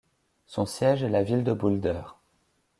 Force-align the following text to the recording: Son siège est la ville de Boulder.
Son 0.47 0.65
siège 0.65 1.03
est 1.03 1.09
la 1.09 1.21
ville 1.21 1.43
de 1.43 1.53
Boulder. 1.53 2.01